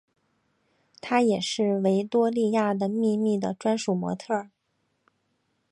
[0.99, 4.49] 她也是维多利亚的秘密的专属模特儿。